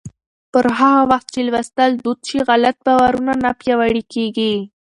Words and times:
پر 0.51 0.65
هغه 0.77 1.01
وخت 1.11 1.27
چې 1.33 1.39
لوستل 1.47 1.91
دود 2.03 2.19
شي، 2.27 2.39
غلط 2.49 2.77
باورونه 2.85 3.33
نه 3.43 3.51
پیاوړي 3.59 4.03
کېږي. 4.13 4.55